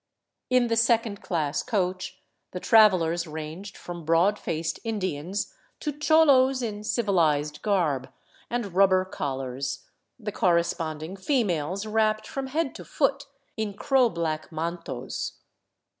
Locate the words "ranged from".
3.27-4.03